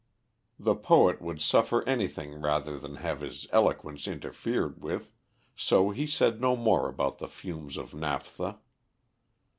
The 0.57 0.73
poet 0.73 1.21
would 1.21 1.39
suffer 1.43 1.87
anything 1.87 2.41
rather 2.41 2.79
than 2.79 2.95
have 2.95 3.21
his 3.21 3.45
eloquence 3.51 4.07
interfered 4.07 4.81
with, 4.81 5.13
so 5.55 5.91
he 5.91 6.07
said 6.07 6.41
no 6.41 6.55
more 6.55 6.89
about 6.89 7.19
the 7.19 7.27
fumes 7.29 7.77
of 7.77 7.93
naphtha. 7.93 8.57